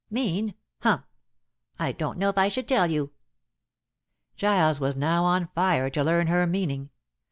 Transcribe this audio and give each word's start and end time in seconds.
"Mean? 0.09 0.55
Humph! 0.79 1.03
I 1.77 1.91
don't 1.91 2.17
know 2.17 2.29
if 2.29 2.37
I 2.39 2.47
should 2.47 2.67
tell 2.67 2.89
you." 2.89 3.13
Giles 4.35 4.79
was 4.79 4.95
now 4.95 5.25
on 5.25 5.49
fire 5.53 5.91
to 5.91 6.03
learn 6.03 6.25
her 6.25 6.47
meaning. 6.47 6.89